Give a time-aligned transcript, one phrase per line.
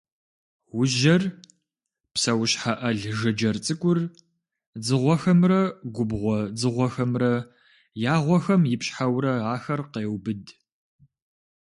[0.79, 1.23] Ужьэр,
[2.13, 3.99] псэущхьэ ӏэл жыджэр цӏыкӏур,
[4.81, 5.61] дзыгъуэхэмрэ
[5.95, 7.33] губгъуэ дзыгъуэхэмрэ
[8.13, 10.43] я гъуэхэм ипщхьэурэ ахэр къеубыд.